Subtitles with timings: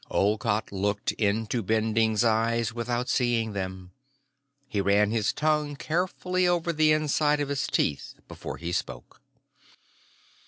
[0.09, 3.91] Olcott looked into Bending's eyes without seeing them.
[4.67, 9.21] He ran his tongue carefully over the inside of his teeth before he spoke.